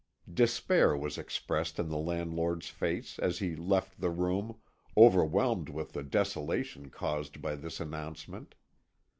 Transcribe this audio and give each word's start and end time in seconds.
Despair 0.33 0.97
was 0.97 1.19
expressed 1.19 1.77
in 1.77 1.89
the 1.89 1.97
landlord's 1.99 2.69
face 2.69 3.19
as 3.19 3.37
he 3.37 3.55
left 3.55 4.01
the 4.01 4.09
room, 4.09 4.57
overwhelmed 4.97 5.69
with 5.69 5.91
the 5.93 6.01
desolation 6.01 6.89
caused 6.89 7.39
by 7.39 7.55
this 7.55 7.79
announcement. 7.79 8.55